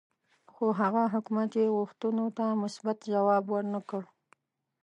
خو 0.53 0.65
هغه 0.81 1.03
حکومت 1.13 1.51
یې 1.61 1.73
غوښتنو 1.77 2.25
ته 2.37 2.45
مثبت 2.63 2.97
ځواب 3.13 3.43
ورنه 3.49 3.79
کړ. 3.89 4.03